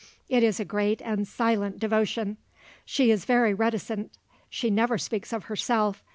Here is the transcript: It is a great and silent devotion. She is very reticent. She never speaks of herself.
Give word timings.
It 0.29 0.41
is 0.41 0.59
a 0.59 0.65
great 0.65 0.99
and 1.03 1.27
silent 1.27 1.77
devotion. 1.79 2.37
She 2.85 3.11
is 3.11 3.23
very 3.25 3.53
reticent. 3.53 4.09
She 4.49 4.71
never 4.71 4.97
speaks 4.97 5.31
of 5.31 5.43
herself. 5.43 6.01